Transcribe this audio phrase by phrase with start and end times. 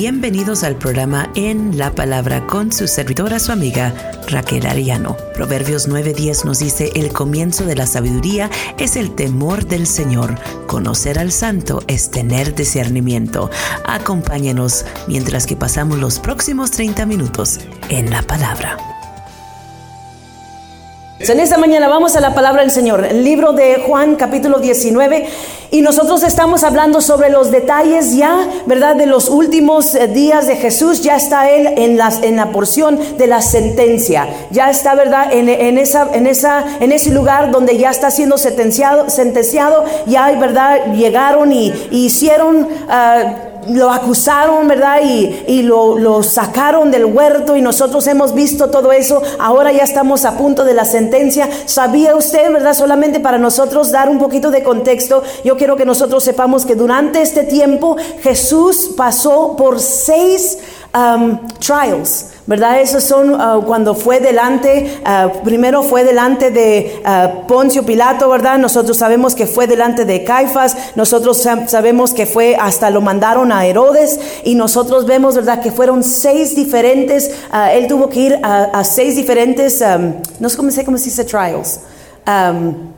[0.00, 3.92] Bienvenidos al programa En la Palabra con su servidora, su amiga
[4.28, 5.14] Raquel Ariano.
[5.34, 10.36] Proverbios 9:10 nos dice, el comienzo de la sabiduría es el temor del Señor.
[10.66, 13.50] Conocer al santo es tener discernimiento.
[13.84, 17.58] Acompáñenos mientras que pasamos los próximos 30 minutos
[17.90, 18.99] en la palabra.
[21.28, 25.28] En esta mañana vamos a la palabra del Señor, el libro de Juan capítulo 19
[25.70, 28.96] y nosotros estamos hablando sobre los detalles ya, ¿verdad?
[28.96, 32.98] De los últimos eh, días de Jesús, ya está Él en, las, en la porción
[33.18, 35.30] de la sentencia, ya está, ¿verdad?
[35.30, 40.94] En, esa, en, esa, en ese lugar donde ya está siendo sentenciado, sentenciado ya, ¿verdad?
[40.94, 42.62] Llegaron y, hicieron...
[42.62, 45.00] Uh, lo acusaron, ¿verdad?
[45.02, 49.22] Y, lo, sacaron del huerto y nosotros hemos visto todo eso.
[49.38, 51.48] Ahora ya estamos a punto de la sentencia.
[51.66, 52.74] ¿Sabía usted, ¿verdad?
[52.74, 57.22] Solamente para nosotros dar un poquito de contexto, yo quiero que nosotros sepamos que durante
[57.22, 60.58] este tiempo Jesús pasó por seis
[60.94, 62.80] um, trials ¿verdad?
[62.80, 68.58] Esos son uh, cuando fue delante, uh, primero fue delante de uh, Poncio Pilato, ¿verdad?
[68.58, 73.64] Nosotros sabemos que fue delante de Caifas, nosotros sabemos que fue hasta lo mandaron a
[73.66, 75.62] Herodes y nosotros vemos, ¿verdad?
[75.62, 77.30] Que fueron seis diferentes,
[77.72, 81.78] él tuvo que ir a, seis diferentes, um, no sé cómo se dice trials.
[82.26, 82.89] Um,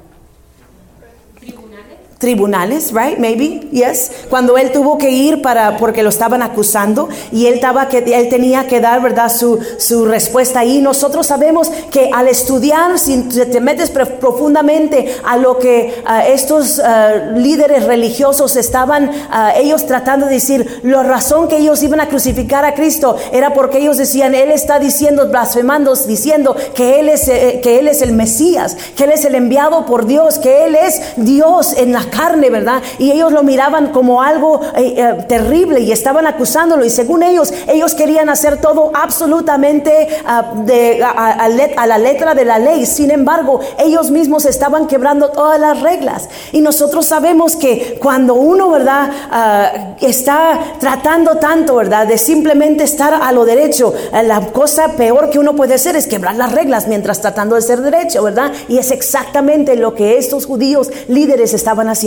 [2.22, 3.18] tribunales, right?
[3.18, 4.12] Maybe, yes.
[4.30, 8.28] Cuando él tuvo que ir para, porque lo estaban acusando y él, estaba que, él
[8.28, 9.28] tenía que dar, ¿verdad?
[9.28, 10.80] Su, su respuesta ahí.
[10.80, 17.86] Nosotros sabemos que al estudiar, si te metes profundamente a lo que estos uh, líderes
[17.86, 22.74] religiosos estaban, uh, ellos tratando de decir, la razón que ellos iban a crucificar a
[22.74, 27.78] Cristo era porque ellos decían, Él está diciendo, blasfemando, diciendo que Él es, eh, que
[27.78, 31.74] él es el Mesías, que Él es el enviado por Dios, que Él es Dios
[31.76, 32.82] en la carne, ¿verdad?
[32.98, 36.84] Y ellos lo miraban como algo eh, eh, terrible y estaban acusándolo.
[36.84, 42.58] Y según ellos, ellos querían hacer todo absolutamente ah, de, a, la letra de la
[42.58, 42.84] ley.
[42.86, 46.28] Sin embargo, ellos mismos estaban quebrando todas las reglas.
[46.52, 49.10] Y nosotros sabemos que cuando uno, ¿verdad?
[49.30, 52.06] Ah, está tratando tanto, ¿verdad?
[52.06, 56.06] De simplemente estar a lo derecho, eh, la cosa peor que uno puede hacer es
[56.06, 58.52] quebrar las reglas mientras tratando de ser derecho, ¿verdad?
[58.68, 62.01] Y es exactamente lo que estos judíos líderes estaban haciendo.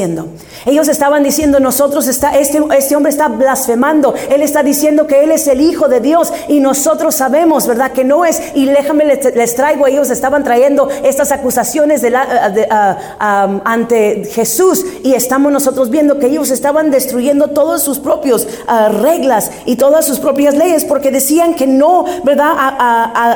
[0.66, 5.32] Ellos estaban diciendo, nosotros está, este, este hombre está blasfemando, él está diciendo que él
[5.32, 7.92] es el Hijo de Dios y nosotros sabemos, ¿verdad?
[7.92, 14.26] Que no es, y déjame les, traigo, ellos estaban trayendo estas acusaciones de la, ante
[14.26, 19.76] Jesús y estamos nosotros viendo que ellos estaban destruyendo todas sus propias ah, reglas y
[19.76, 22.54] todas sus propias leyes porque decían que no, ¿verdad?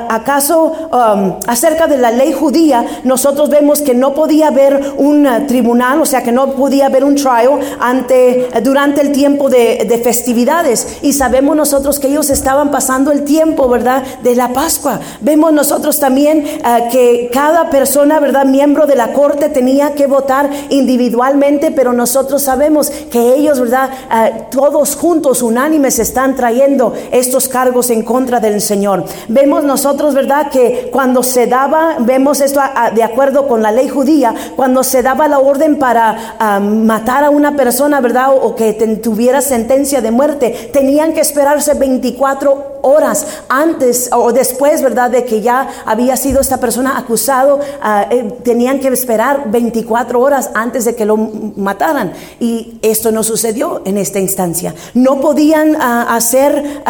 [0.09, 6.01] ¿Acaso um, acerca de la ley judía nosotros vemos que no podía haber un tribunal,
[6.01, 10.99] o sea que no podía haber un trial ante, durante el tiempo de, festividades.
[11.01, 14.03] Y sabemos nosotros que ellos estaban pasando el tiempo, ¿verdad?
[14.23, 14.99] De la Pascua.
[15.21, 16.61] Vemos nosotros también eh,
[16.91, 18.45] que cada persona, ¿verdad?
[18.45, 23.89] Miembro de la corte tenía que votar individualmente, pero nosotros sabemos que ellos, ¿verdad?
[24.11, 29.03] Eh, todos juntos, unánimes, están trayendo estos cargos en contra del Señor.
[29.27, 30.49] Vemos nosotros, ¿verdad?
[30.49, 32.61] Que cuando se daba, vemos esto
[32.93, 37.55] de acuerdo con la ley judía, cuando se daba la orden para matar a una
[37.55, 38.29] persona, ¿verdad?
[38.31, 38.73] O, que
[39.03, 45.11] tuviera sentencia de muerte, tenían que esperarse 24 horas antes o después, ¿verdad?
[45.11, 50.51] De que ya había sido esta persona acusado, ah, eh, tenían que esperar 24 horas
[50.53, 52.13] antes de que lo mataran.
[52.39, 54.73] Y esto no sucedió en esta instancia.
[54.93, 56.83] No podían ah, hacer...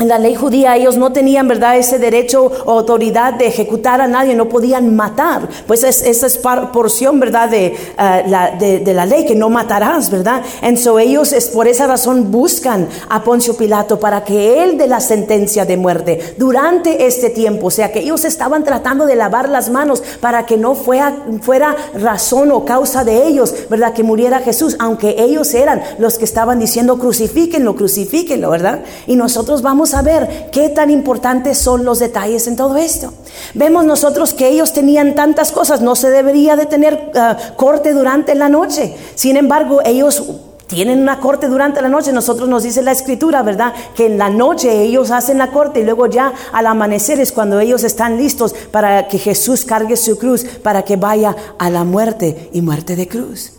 [0.00, 4.06] En la ley judía ellos no tenían, ¿verdad?, ese derecho o autoridad de ejecutar a
[4.06, 5.46] nadie, no podían matar.
[5.66, 10.42] Pues esa es porción, ¿verdad?, de, eh, la, de, la ley, que no matarás, ¿verdad?
[10.62, 15.00] Entonces ellos es, por esa razón buscan a Poncio Pilato para que él dé la
[15.00, 17.66] sentencia de muerte durante este tiempo.
[17.66, 21.76] O sea, que ellos estaban tratando de lavar las manos para que no fuera, fuera
[21.92, 26.58] razón o causa de ellos, ¿verdad?, que muriera Jesús, aunque ellos eran los que estaban
[26.58, 28.80] diciendo crucifíquenlo, crucifíquenlo, ¿verdad?
[29.06, 33.12] Y nosotros vamos a ver qué tan importantes son los detalles en todo esto.
[33.54, 38.34] Vemos nosotros que ellos tenían tantas cosas, no se debería de tener ah, corte durante
[38.34, 38.94] la noche.
[39.14, 40.22] Sin embargo, ellos
[40.70, 42.12] tienen una corte durante la noche.
[42.12, 43.74] Nosotros nos dice la escritura, ¿verdad?
[43.96, 47.58] Que en la noche ellos hacen la corte y luego ya al amanecer es cuando
[47.58, 52.50] ellos están listos para que Jesús cargue su cruz, para que vaya a la muerte
[52.52, 53.54] y muerte de cruz.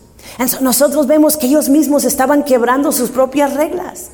[0.62, 4.10] Nosotros vemos que ellos mismos estaban quebrando sus propias reglas.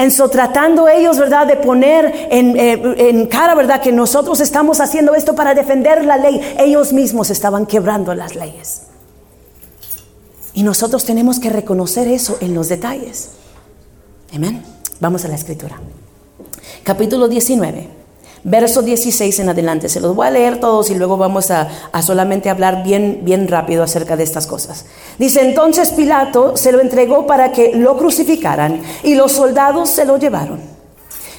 [0.00, 4.80] En so, tratando ellos, ¿verdad?, de poner en, eh, en, cara, ¿verdad?, que nosotros estamos
[4.80, 6.40] haciendo esto para defender la ley.
[6.58, 8.84] Ellos mismos estaban quebrando las leyes.
[10.54, 13.32] Y nosotros tenemos que reconocer eso en los detalles.
[14.34, 14.62] Amén.
[15.00, 15.78] Vamos a la escritura.
[16.82, 17.99] Capítulo 19,
[18.44, 19.88] verso 16 en adelante.
[19.88, 21.68] Se los voy a leer todos y luego vamos a,
[22.02, 24.86] solamente hablar bien, bien rápido acerca de estas cosas.
[25.18, 30.18] Dice, entonces Pilato se lo entregó para que lo crucificaran y los soldados se lo
[30.18, 30.60] llevaron.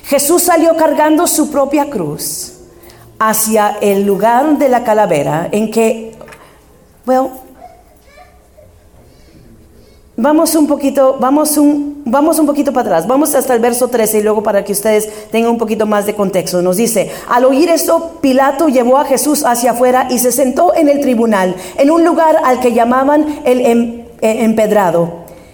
[0.05, 2.53] Jesús salió cargando su propia cruz
[3.19, 6.17] hacia el lugar de la calavera en que,
[7.05, 7.29] well,
[10.21, 14.19] Vamos un poquito, vamos un, vamos un poquito para atrás, vamos hasta el verso 13
[14.19, 16.61] y luego para que ustedes tengan un poquito más de contexto.
[16.61, 20.89] Nos dice, al oír esto, Pilato llevó a Jesús hacia afuera y se sentó en
[20.89, 25.09] el tribunal, en un lugar al que llamaban el em, eh, empedrado,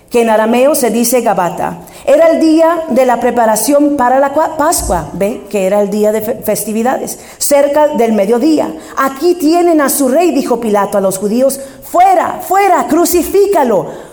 [0.09, 1.77] que en arameo se dice Gabata.
[2.05, 6.21] Era el día de la preparación para la Pascua, ve que era el día de
[6.43, 8.69] festividades, cerca del mediodía.
[8.97, 14.07] Aquí tienen a su rey, dijo Pilato a los judíos, fuera, fuera, crucifícalo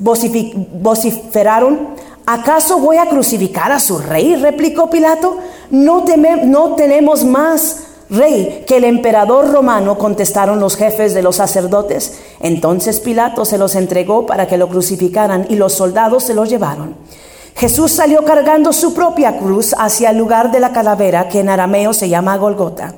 [0.00, 1.90] vociferaron,
[2.26, 4.36] ¿acaso voy a crucificar a su rey?
[4.36, 5.38] replicó Pilato.
[5.70, 6.04] No,
[6.44, 12.18] no tenemos más rey que el emperador romano, contestaron los jefes de los sacerdotes.
[12.40, 16.96] Entonces Pilato se los entregó para que lo crucificaran y los soldados se los llevaron.
[17.54, 21.92] Jesús salió cargando su propia cruz hacia el lugar de la calavera que en arameo
[21.92, 22.94] se llama Golgota.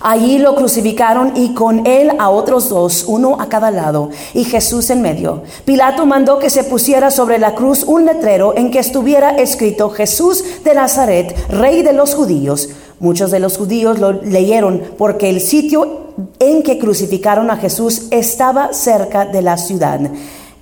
[0.00, 4.90] Allí lo crucificaron y con él a otros dos, uno a cada lado, y Jesús
[4.90, 5.42] en medio.
[5.64, 10.44] Pilato mandó que se pusiera sobre la cruz un letrero en que estuviera escrito Jesús
[10.64, 12.68] de Nazaret, rey de los judíos.
[13.00, 16.08] Muchos de los judíos lo leyeron porque el sitio
[16.40, 20.00] en que crucificaron a Jesús estaba cerca de la ciudad.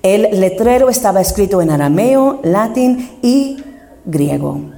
[0.03, 3.57] El letrero estaba escrito en arameo, latín y
[4.05, 4.76] griego.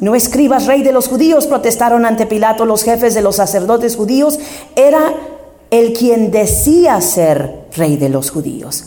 [0.00, 4.38] No escribas rey de los judíos, protestaron ante Pilato los jefes de los sacerdotes judíos.
[4.74, 5.14] Era
[5.70, 8.86] el quien decía ser rey de los judíos.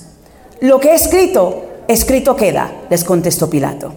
[0.60, 3.94] Lo que he escrito, escrito queda, les contestó Pilato.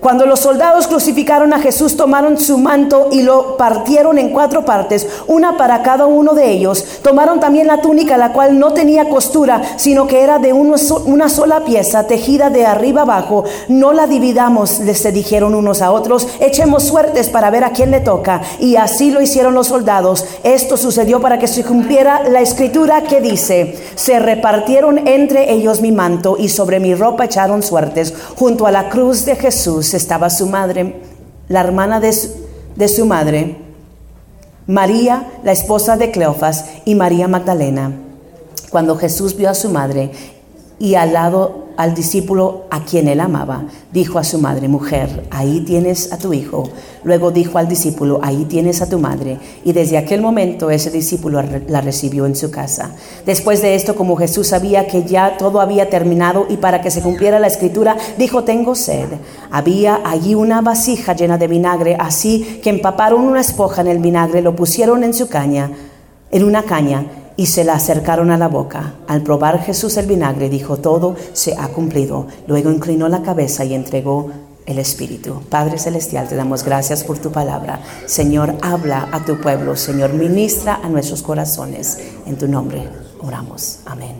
[0.00, 5.06] Cuando los soldados crucificaron a Jesús, tomaron su manto y lo partieron en cuatro partes,
[5.26, 6.82] una para cada uno de ellos.
[7.02, 11.64] Tomaron también la túnica, la cual no tenía costura, sino que era de una sola
[11.66, 13.44] pieza, tejida de arriba abajo.
[13.68, 18.00] No la dividamos, les dijeron unos a otros, echemos suertes para ver a quién le
[18.00, 18.40] toca.
[18.58, 20.24] Y así lo hicieron los soldados.
[20.44, 25.92] Esto sucedió para que se cumpliera la escritura que dice, se repartieron entre ellos mi
[25.92, 28.14] manto y sobre mi ropa echaron suertes.
[28.36, 29.36] Junto a la cruz de
[29.94, 31.02] Estaba su madre,
[31.48, 32.28] la hermana de su,
[32.76, 33.56] de su madre,
[34.66, 37.92] María, la esposa de Cleofas, y María Magdalena.
[38.70, 40.12] Cuando Jesús vio a su madre
[40.78, 45.60] y al lado al discípulo a quien él amaba, dijo a su madre, mujer, ahí
[45.60, 46.68] tienes a tu hijo.
[47.04, 49.38] Luego dijo al discípulo, ahí tienes a tu madre.
[49.64, 52.90] Y desde aquel momento ese discípulo la recibió en su casa.
[53.24, 57.00] Después de esto, como Jesús sabía que ya todo había terminado y para que se
[57.00, 59.08] cumpliera la escritura, dijo, tengo sed.
[59.50, 64.42] Había allí una vasija llena de vinagre, así que empaparon una espoja en el vinagre,
[64.42, 65.70] lo pusieron en su caña,
[66.30, 67.06] en una caña
[67.40, 68.96] y se la acercaron a la boca.
[69.08, 72.26] Al probar Jesús el vinagre, dijo, todo se ha cumplido.
[72.46, 74.30] Luego inclinó la cabeza y entregó
[74.66, 75.40] el Espíritu.
[75.48, 77.80] Padre Celestial, te damos gracias por tu palabra.
[78.04, 79.74] Señor, habla a tu pueblo.
[79.74, 81.98] Señor, ministra a nuestros corazones.
[82.26, 82.86] En tu nombre
[83.22, 83.78] oramos.
[83.86, 84.16] Amén.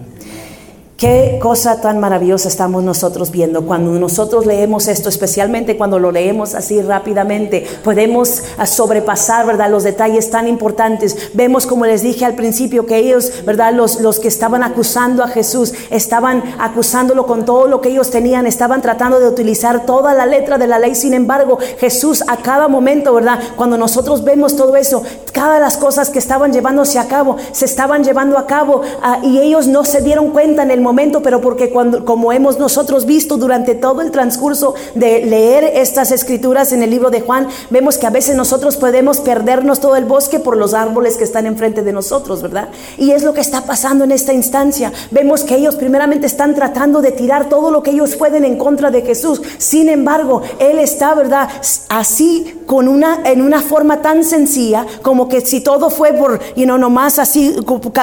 [1.00, 6.55] Qué cosa tan maravillosa estamos nosotros viendo cuando nosotros leemos esto, especialmente cuando lo leemos
[6.55, 9.70] así rápidamente, podemos ah, sobrepasar, ¿verdad?
[9.70, 11.31] Los detalles tan importantes.
[11.32, 13.72] Vemos, como les dije al principio, que ellos, ¿verdad?
[13.72, 18.46] Los, los que estaban acusando a Jesús, estaban acusándolo con todo lo que ellos tenían,
[18.46, 20.94] estaban tratando de utilizar toda la letra de la ley.
[20.94, 23.39] Sin embargo, Jesús a cada momento, ¿verdad?
[23.56, 28.05] Cuando nosotros vemos todo eso, cada las cosas que estaban llevándose a cabo, se estaban
[28.05, 31.41] llevando a cabo ah, y ellos no se dieron cuenta en el momento momento, pero
[31.41, 36.82] porque cuando, como hemos nosotros visto durante todo el transcurso de leer estas escrituras en
[36.82, 40.56] el libro de Juan, vemos que a veces nosotros podemos perdernos todo el bosque por
[40.56, 42.70] los árboles que están enfrente de nosotros, ¿verdad?
[42.99, 44.93] Y es lo que está pasando en esta instancia.
[45.13, 48.91] Vemos que ellos primeramente están tratando de tirar todo lo que ellos pueden en contra
[48.91, 49.41] de Jesús.
[49.59, 51.49] Sin embargo, Él está, ¿verdad?
[51.89, 56.67] Así con una, en una forma tan sencilla como que si todo fue por, y
[56.67, 57.55] no nomás así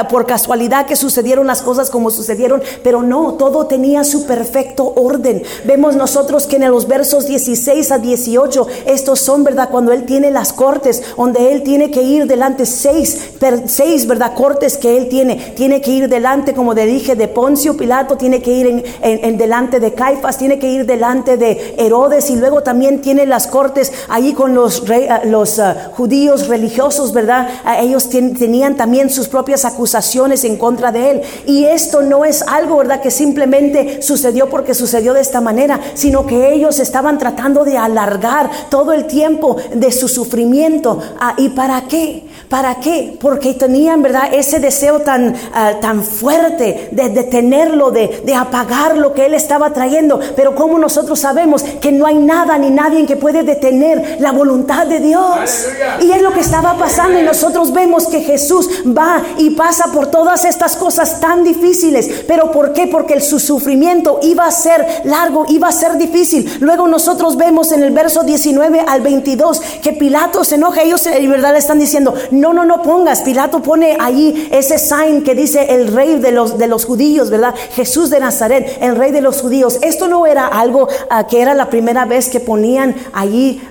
[0.10, 5.44] por casualidad que sucedieron las cosas como sucedieron, pero no, todo tenía su perfecto orden.
[5.66, 9.70] Vemos nosotros que en los versos 16 a 18, estos son, ¿verdad?
[9.70, 13.32] Cuando Él tiene las cortes, donde Él tiene que ir delante, seis,
[13.66, 14.34] seis, ¿verdad?
[14.34, 15.54] Cortes que Él tiene.
[15.56, 19.80] Tiene que ir delante, como le dije, de Poncio Pilato, tiene que ir en, delante
[19.80, 24.34] de Caifas, tiene que ir delante de Herodes y luego también tiene las cortes ahí
[24.34, 24.84] con los,
[25.26, 27.50] los ah, judíos religiosos, ¿verdad?
[27.80, 31.22] ellos tenían también sus propias acusaciones en contra de Él.
[31.46, 33.02] Y esto no es algo ¿verdad?
[33.02, 38.50] Que simplemente sucedió porque sucedió de esta manera, sino que ellos estaban tratando de alargar
[38.70, 41.00] todo el tiempo de su sufrimiento.
[41.20, 42.27] Ah, ¿Y para qué?
[42.50, 43.18] ¿Para qué?
[43.20, 44.34] Porque tenían, ¿verdad?
[44.34, 49.74] Ese deseo tan, ah, tan fuerte de detenerlo, de, de apagar lo que él estaba
[49.74, 50.20] trayendo.
[50.36, 54.88] Pero como nosotros sabemos que no hay nada ni nadie que puede detener la voluntad
[54.88, 55.68] de Dios.
[56.02, 60.08] Y es lo que estaba pasando y nosotros vemos que Jesús va y pasa por
[60.08, 62.24] todas estas cosas tan difíciles.
[62.28, 62.88] ¿Pero por qué?
[62.88, 66.58] Porque su sufrimiento iba a ser largo, iba a ser difícil.
[66.62, 70.82] Luego nosotros vemos en el verso 19 al 22 que Pilato se enoja.
[70.82, 73.22] Ellos en verdad le están diciendo, no, no, no pongas.
[73.22, 77.54] Pilato pone ahí ese sign que dice el rey de los, de los judíos, ¿verdad?
[77.74, 79.80] Jesús de Nazaret, el rey de los judíos.
[79.82, 83.62] Esto no era algo ah, que era la primera vez que ponían allí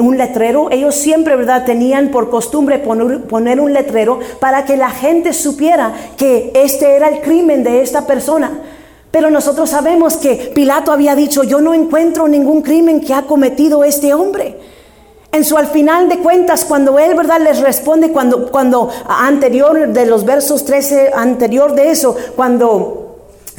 [0.00, 0.70] un letrero.
[0.70, 1.64] Ellos siempre, ¿verdad?
[1.64, 7.08] Tenían por costumbre poner, poner un letrero para que la gente supiera que este era
[7.08, 8.60] el crimen de esta persona.
[9.10, 13.82] Pero nosotros sabemos que Pilato había dicho, yo no encuentro ningún crimen que ha cometido
[13.82, 14.56] este hombre.
[15.32, 20.06] En su al final de cuentas, cuando él, ¿verdad?, les responde, cuando, cuando anterior de
[20.06, 22.99] los versos 13, anterior de eso, cuando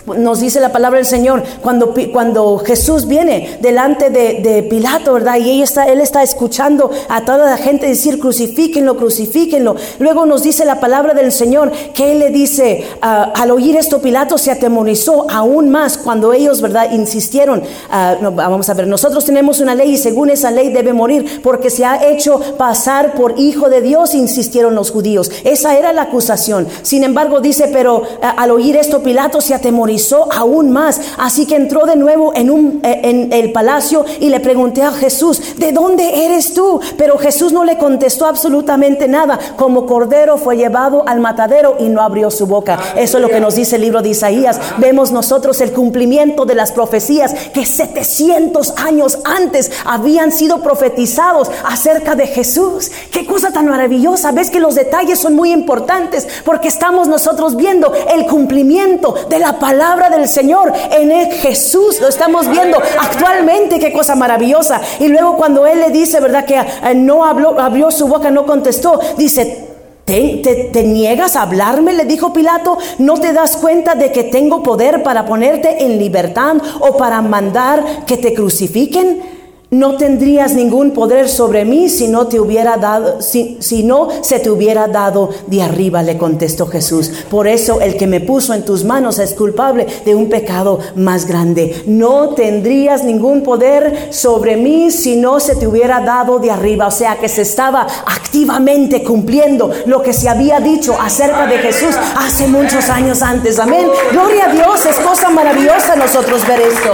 [0.06, 5.38] nos dice la palabra del Señor cuando, cuando Jesús viene delante de, Pilato, ¿verdad?
[5.38, 9.76] Y él está, él está escuchando a toda la gente decir, crucifíquenlo, crucifíquenlo.
[10.00, 14.02] Luego nos dice la palabra del Señor que él le dice, ah, al oír esto,
[14.02, 16.92] Pilato se atemorizó aún más cuando ellos, ¿verdad?
[16.92, 17.64] Insistieron.
[17.90, 21.70] Ah, vamos a ver, nosotros tenemos una ley y según esa ley debe morir porque
[21.70, 25.32] se ha hecho pasar por hijo de Dios, insistieron los judíos.
[25.44, 26.68] Esa era la acusación.
[26.82, 29.91] Sin embargo, dice, pero ah, al oír esto, Pilato se atemorizó
[30.32, 31.00] aún más.
[31.18, 34.92] Así que entró de nuevo en, un, eh, en el palacio y le pregunté a
[34.92, 36.80] Jesús, ¿de dónde eres tú?
[36.98, 39.40] Pero Jesús no le contestó absolutamente nada.
[39.58, 42.80] Como cordero fue llevado al matadero y no abrió su boca.
[42.96, 44.60] Eso es lo que nos dice el libro de Isaías.
[44.78, 52.16] Vemos nosotros el cumplimiento de las profecías que 700 años antes habían sido profetizados acerca
[52.16, 52.92] de Jesús.
[53.12, 54.32] Qué cosa tan maravillosa.
[54.32, 59.60] Ves que los detalles son muy importantes porque estamos nosotros viendo el cumplimiento de la
[59.60, 62.00] palabra palabra del Señor en el Jesús.
[62.00, 64.80] Lo estamos viendo actualmente, qué cosa maravillosa.
[65.00, 66.46] Y luego cuando Él le dice, ¿verdad?
[66.46, 69.70] Que eh, no habló, abrió su boca, no contestó, dice,
[70.06, 71.94] ¿Te, ¿Te, niegas a hablarme?
[71.94, 72.78] Le dijo Pilato.
[73.00, 78.06] ¿No te das cuenta de que tengo poder para ponerte en libertad o para mandar
[78.06, 79.31] que te crucifiquen?
[79.74, 84.50] No tendrías ningún poder sobre mí si no te hubiera dado, si, no se te
[84.50, 87.10] hubiera dado de arriba, le contestó Jesús.
[87.30, 91.26] Por eso el que me puso en tus manos es culpable de un pecado más
[91.26, 91.84] grande.
[91.86, 96.88] No tendrías ningún poder sobre mí si no se te hubiera dado de arriba.
[96.88, 101.96] O sea que se estaba activamente cumpliendo lo que se había dicho acerca de Jesús
[102.18, 103.58] hace muchos años antes.
[103.58, 103.88] Amén.
[104.12, 106.92] Gloria a Dios, es cosa maravillosa nosotros ver esto.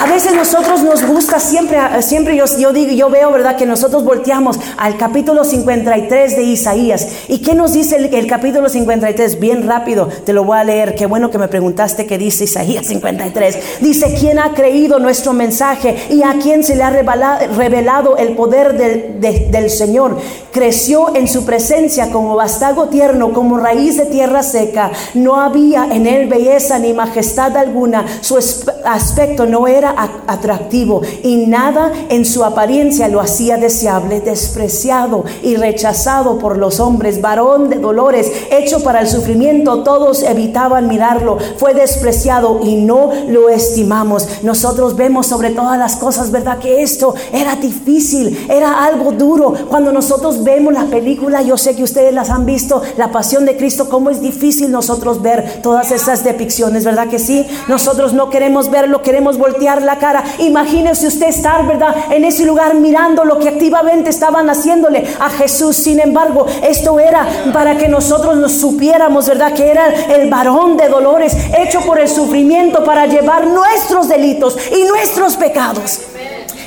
[0.00, 3.56] A veces nosotros nos gusta siempre, siempre yo, yo digo, yo veo, ¿verdad?
[3.56, 7.08] Que nosotros volteamos al capítulo 53 de Isaías.
[7.26, 9.40] ¿Y qué nos dice el, el, capítulo 53?
[9.40, 10.94] Bien rápido, te lo voy a leer.
[10.94, 13.80] Qué bueno que me preguntaste qué dice Isaías 53.
[13.80, 18.78] Dice, ¿quién ha creído nuestro mensaje y a quién se le ha revelado, el poder
[18.78, 20.16] del, del Señor?
[20.52, 24.92] Creció en su presencia como bastago tierno, como raíz de tierra seca.
[25.14, 28.06] No había en él belleza ni majestad alguna.
[28.20, 28.38] Su
[28.84, 29.87] aspecto no era
[30.26, 37.20] atractivo y nada en su apariencia lo hacía deseable, despreciado y rechazado por los hombres,
[37.20, 43.48] varón de dolores, hecho para el sufrimiento, todos evitaban mirarlo, fue despreciado y no lo
[43.48, 44.42] estimamos.
[44.42, 46.58] Nosotros vemos sobre todas las cosas, ¿verdad?
[46.58, 49.54] Que esto era difícil, era algo duro.
[49.68, 53.56] Cuando nosotros vemos la película, yo sé que ustedes las han visto, la pasión de
[53.56, 57.46] Cristo, cómo es difícil nosotros ver todas esas depicciones, ¿verdad que sí?
[57.68, 60.24] Nosotros no queremos verlo, queremos voltear la cara.
[60.38, 61.94] Imagínese usted estar, ¿verdad?
[62.10, 65.76] En ese lugar mirando lo que activamente estaban haciéndole a Jesús.
[65.76, 69.52] Sin embargo, esto era para que nosotros nos supiéramos, ¿verdad?
[69.52, 74.84] Que era el varón de dolores hecho por el sufrimiento para llevar nuestros delitos y
[74.84, 76.00] nuestros pecados.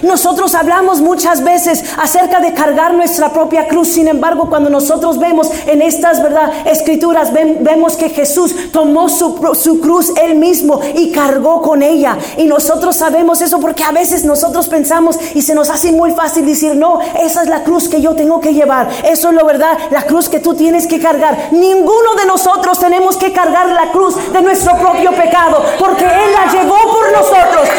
[0.01, 3.89] Nosotros hablamos muchas veces acerca de cargar nuestra propia cruz.
[3.89, 9.79] Sin embargo, cuando nosotros vemos en estas verdad escrituras, vemos que Jesús tomó su, su
[9.79, 12.17] cruz él mismo y cargó con ella.
[12.38, 16.45] Y nosotros sabemos eso porque a veces nosotros pensamos y se nos hace muy fácil
[16.45, 18.89] decir, no, esa es la cruz que yo tengo que llevar.
[19.03, 21.50] Eso es lo verdad, la cruz que tú tienes que cargar.
[21.51, 26.51] Ninguno de nosotros tenemos que cargar la cruz de nuestro propio pecado porque Él la
[26.51, 27.69] llevó por nosotros.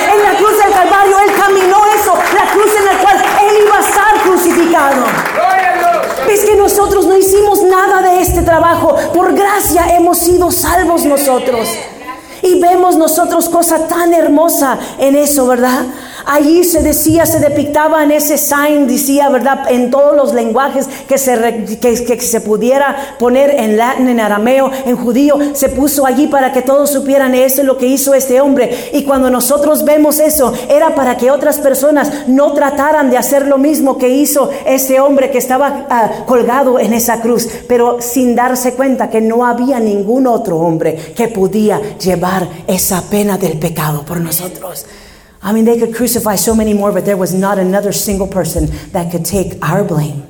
[10.43, 11.69] Sido salvos nosotros.
[12.43, 15.85] Y vemos nosotros cosa tan hermosa en eso, ¿verdad?
[16.25, 19.71] Allí se decía, se depictaba en ese sign, decía, ¿verdad?
[19.71, 24.97] En todos los lenguajes que se, que, se pudiera poner en latín, en arameo, en
[24.97, 28.91] judío, se puso allí para que todos supieran eso es lo que hizo este hombre.
[28.93, 33.59] Y cuando nosotros vemos eso, era para que otras personas no trataran de hacer lo
[33.59, 38.75] mismo que hizo este hombre que estaba ah, colgado en esa cruz, pero sin darse
[38.75, 44.21] cuenta que no había ningún otro hombre que podía llevar esa pena del pecado por
[44.21, 44.87] nosotros.
[45.43, 48.67] I mean, they could crucify so many more, but there was not another single person
[48.93, 50.23] that could take our blame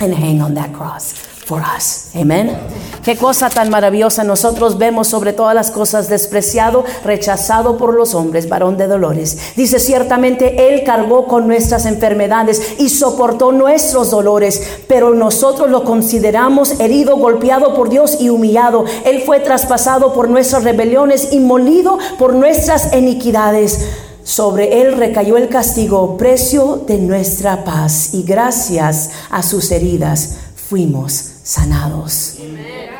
[0.00, 1.12] and hang on that cross
[1.48, 2.14] for us.
[2.14, 2.56] Amen.
[3.02, 8.48] Qué cosa tan maravillosa nosotros vemos sobre todas las cosas despreciado, rechazado por los hombres,
[8.48, 9.54] varón de dolores.
[9.56, 16.78] Dice ciertamente él cargó con nuestras enfermedades y soportó nuestros dolores, pero nosotros lo consideramos
[16.80, 18.84] herido, golpeado por Dios y humillado.
[19.06, 25.48] Él fue traspasado por nuestras rebeliones y molido por nuestras iniquidades sobre él recayó el
[25.48, 32.34] castigo, precio de nuestra paz, y gracias a sus heridas fuimos sanados.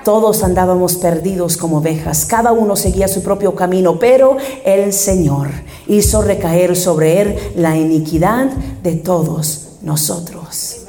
[0.06, 5.50] Todos andábamos perdidos como ovejas, cada uno seguía su propio camino, pero el Señor
[5.86, 8.46] hizo recaer sobre él la iniquidad
[8.82, 10.86] de todos nosotros.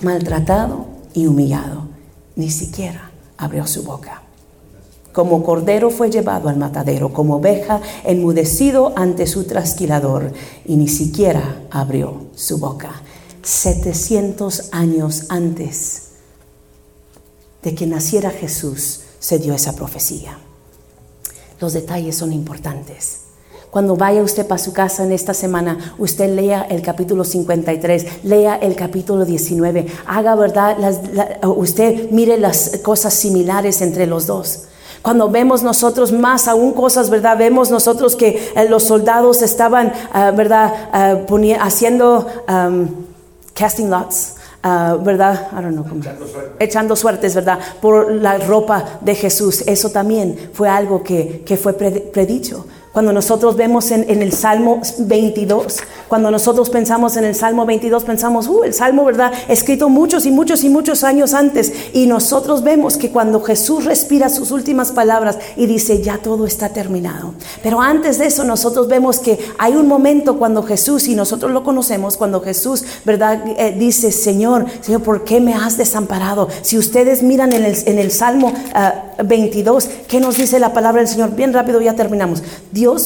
[0.00, 1.86] Maltratado y humillado,
[2.34, 4.25] ni siquiera abrió su boca.
[5.16, 10.30] Como cordero fue llevado al matadero, como oveja enmudecido ante su trasquilador,
[10.66, 13.00] y ni siquiera abrió su boca.
[13.42, 16.08] 700 años antes
[17.62, 20.36] de que naciera Jesús se dio esa profecía.
[21.62, 23.20] Los detalles son importantes.
[23.70, 28.56] Cuando vaya usted para su casa en esta semana, usted lea el capítulo 53, lea
[28.56, 30.76] el capítulo 19, haga verdad,
[31.42, 34.64] usted mire las cosas similares entre los dos.
[35.06, 37.38] Cuando vemos nosotros más aún cosas, ¿verdad?
[37.38, 40.72] Vemos nosotros que eh, los soldados estaban, ah, ¿verdad?
[41.30, 42.88] Uh, haciendo um,
[43.54, 44.34] casting lots.
[44.64, 45.46] Uh, ¿verdad?
[45.52, 46.02] I don't know cómo.
[46.58, 47.60] Echando, suertes, ¿verdad?
[47.80, 49.62] Por la ropa de Jesús.
[49.68, 52.66] Eso también fue algo que, que fue predicho.
[52.96, 58.48] Cuando nosotros vemos en, el Salmo 22, cuando nosotros pensamos en el Salmo 22, pensamos,
[58.48, 59.34] uh, el Salmo, ¿verdad?
[59.48, 61.74] Escrito muchos y muchos y muchos años antes.
[61.92, 66.70] Y nosotros vemos que cuando Jesús respira sus últimas palabras y dice, ya todo está
[66.70, 67.34] terminado.
[67.62, 71.64] Pero antes de eso, nosotros vemos que hay un momento cuando Jesús, y nosotros lo
[71.64, 73.44] conocemos, cuando Jesús, ¿verdad?
[73.58, 76.48] Eh, dice, Señor, Señor, ¿por qué me has desamparado?
[76.62, 78.54] Si ustedes miran en el, en el Salmo
[79.22, 81.36] 22, ah, ¿qué nos dice la palabra del Señor?
[81.36, 82.42] Bien rápido, ya terminamos.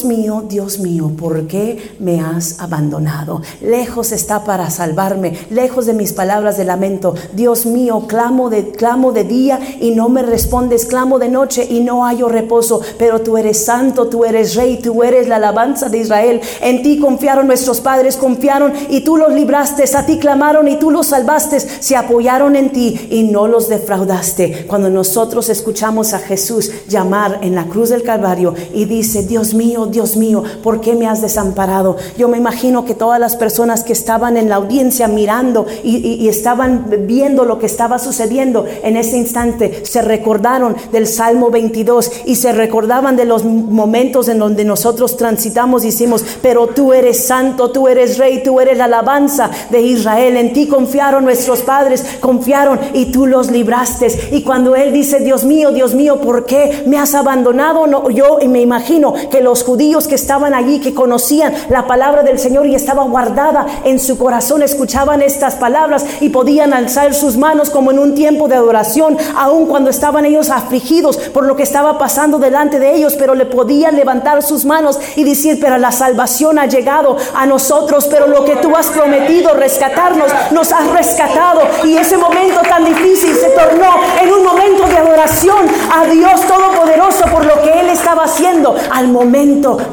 [0.05, 3.41] Mío, Dios mío, ¿por qué me has abandonado?
[3.61, 7.15] Lejos está para salvarme, lejos de mis palabras de lamento.
[7.33, 11.79] Dios mío, clamo de, clamo de día y no me respondes, clamo de noche y
[11.79, 12.81] no hallo reposo.
[12.99, 16.41] Pero tú eres santo, tú eres rey, tú eres la alabanza de Israel.
[16.61, 19.85] En ti confiaron nuestros padres, confiaron y tú los libraste.
[19.97, 21.59] A ti clamaron y tú los salvaste.
[21.59, 24.67] Se apoyaron en ti y no los defraudaste.
[24.67, 29.60] Cuando nosotros escuchamos a Jesús llamar en la cruz del Calvario y dice, Dios mío,
[29.61, 31.95] Dios mío, ¿por qué me has desamparado?
[32.17, 36.87] Yo me imagino que todas las personas que estaban en la audiencia mirando y, estaban
[37.07, 42.53] viendo lo que estaba sucediendo en ese instante, se recordaron del Salmo 22 y se
[42.53, 47.87] recordaban de los momentos en donde nosotros transitamos y hicimos, pero tú eres santo, tú
[47.87, 53.11] eres rey, tú eres la alabanza de Israel, en ti confiaron nuestros padres, confiaron y
[53.11, 54.07] tú los libraste.
[54.31, 57.85] Y cuando Él dice, Dios mío, Dios mío, ¿por qué me has abandonado?
[57.87, 62.39] No, yo me imagino que los judíos que estaban allí, que conocían la palabra del
[62.39, 67.69] Señor y estaba guardada en su corazón, escuchaban estas palabras y podían alzar sus manos
[67.69, 71.97] como en un tiempo de adoración, aun cuando estaban ellos afligidos por lo que estaba
[71.97, 76.57] pasando delante de ellos, pero le podían levantar sus manos y decir, pero la salvación
[76.57, 81.97] ha llegado a nosotros, pero lo que tú has prometido rescatarnos, nos has rescatado y
[81.97, 83.89] ese momento tan difícil se tornó
[84.21, 89.07] en un momento de adoración a Dios Todopoderoso por lo que Él estaba haciendo al
[89.07, 89.40] momento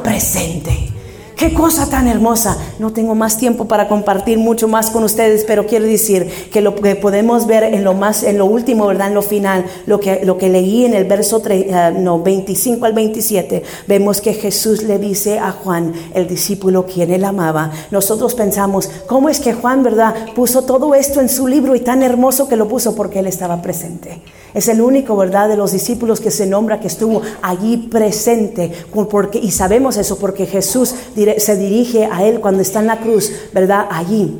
[0.02, 0.88] presente.
[1.36, 2.58] Qué cosa tan hermosa.
[2.80, 6.74] No tengo más tiempo para compartir mucho más con ustedes, pero quiero decir que lo
[6.74, 10.24] que podemos ver en lo más, en lo último, verdad, en lo final, lo que,
[10.24, 14.98] lo que leí en el verso 3, eh, 25 al 27, vemos que Jesús le
[14.98, 17.70] dice a Juan, el discípulo quien él amaba.
[17.92, 22.02] Nosotros pensamos, ¿cómo es que Juan, verdad, puso todo esto en su libro y tan
[22.02, 24.22] hermoso que lo puso porque él estaba presente?
[24.54, 28.72] Es el único, ¿verdad?, de los discípulos que se nombra que estuvo allí presente.
[29.10, 30.94] Porque, y sabemos eso porque Jesús
[31.38, 34.38] se dirige a él cuando está en la cruz, ¿verdad?, allí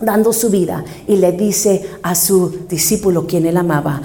[0.00, 4.02] dando su vida y le dice a su discípulo, quien él amaba,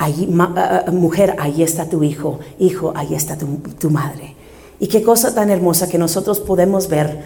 [0.00, 3.46] Allí, ah, ah, mujer, ahí está tu hijo, hijo, ahí está tu,
[3.80, 4.36] tu madre.
[4.78, 7.20] Y qué cosa tan hermosa que nosotros podemos ver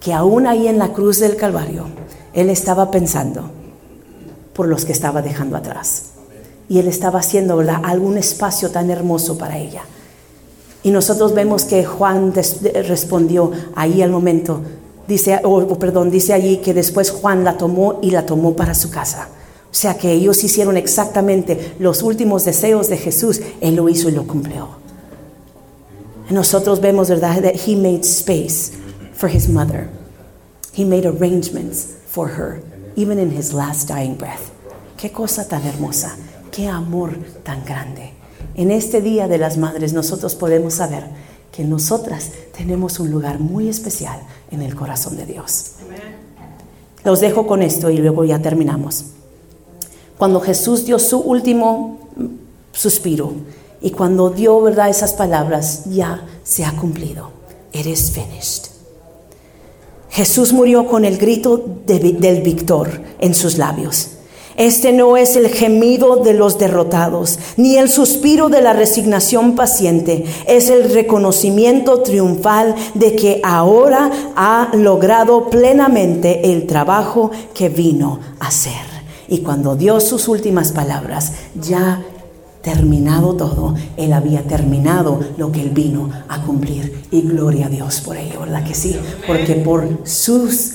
[0.00, 1.84] que aún ahí en la cruz del Calvario,
[2.32, 3.50] Él estaba pensando
[4.54, 6.15] por los que estaba dejando atrás.
[6.68, 9.82] Y Él estaba haciendo, algún espacio tan hermoso para ella.
[10.82, 14.60] Y nosotros vemos que Juan respondió ahí al momento,
[15.08, 18.90] dice, o perdón, dice allí que después Juan la tomó y la tomó para su
[18.90, 19.28] casa.
[19.70, 24.12] O sea que ellos hicieron exactamente los últimos deseos de Jesús, Él lo hizo y
[24.12, 24.68] lo cumplió.
[26.30, 28.72] Nosotros vemos, ¿verdad?, that He made space
[29.12, 29.88] for His mother.
[30.72, 32.60] He made arrangements for her,
[32.96, 34.50] even in His last dying breath.
[34.96, 36.16] Qué cosa tan hermosa,
[36.56, 38.14] qué amor tan grande.
[38.54, 41.04] En este Día de las Madres nosotros podemos saber
[41.52, 45.72] que nosotras tenemos un lugar muy especial en el corazón de Dios.
[47.04, 49.04] Los dejo con esto y luego ya terminamos.
[50.16, 51.98] Cuando Jesús dio su último
[52.72, 53.34] suspiro
[53.82, 57.32] y cuando dio verdad esas palabras, ya se ha cumplido.
[57.72, 58.70] It is finished.
[60.08, 64.12] Jesús murió con el grito del victor en sus labios.
[64.56, 70.24] Este no es el gemido de los derrotados, ni el suspiro de la resignación paciente,
[70.46, 78.48] es el reconocimiento triunfal de que ahora ha logrado plenamente el trabajo que vino a
[78.48, 78.96] hacer.
[79.28, 82.02] Y cuando dio sus últimas palabras, ya
[82.62, 87.04] terminado todo, Él había terminado lo que Él vino a cumplir.
[87.10, 88.96] Y gloria a Dios por ello, ¿verdad que sí?
[89.26, 90.74] Porque por sus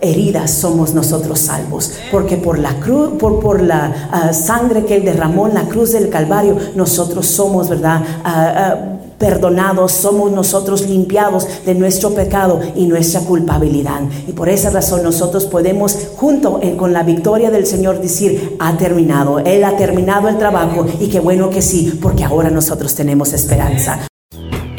[0.00, 5.04] heridas somos nosotros salvos, porque por la cruz, por, por la ah, sangre que él
[5.04, 8.02] derramó en la cruz del Calvario, nosotros somos, ¿verdad?
[8.24, 8.76] Ah, ah,
[9.18, 14.00] perdonados, somos nosotros limpiados de nuestro pecado y nuestra culpabilidad.
[14.26, 19.38] Y por esa razón nosotros podemos, junto con la victoria del Señor, decir, ha terminado,
[19.38, 24.06] Él ha terminado el trabajo y qué bueno que sí, porque ahora nosotros tenemos esperanza.